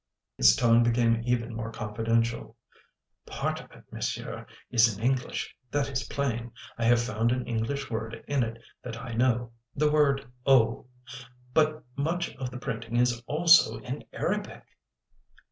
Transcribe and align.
His 0.35 0.55
tone 0.55 0.81
became 0.81 1.21
even 1.27 1.53
more 1.53 1.71
confidential. 1.71 2.57
"Part 3.27 3.59
of 3.61 3.69
it, 3.71 3.83
monsieur, 3.93 4.47
is 4.71 4.97
in 4.97 5.03
English; 5.03 5.55
that 5.69 5.89
is 5.91 6.07
plain. 6.07 6.53
I 6.75 6.85
have 6.85 6.99
found 7.03 7.31
an 7.31 7.45
English 7.45 7.91
word 7.91 8.23
in 8.27 8.41
it 8.41 8.63
that 8.81 8.99
I 8.99 9.13
know 9.13 9.51
the 9.75 9.91
word 9.91 10.25
'O.' 10.47 10.87
But 11.53 11.83
much 11.95 12.35
of 12.37 12.49
the 12.49 12.57
printing 12.57 12.95
is 12.95 13.21
also 13.27 13.77
in 13.81 14.03
Arabic." 14.11 14.63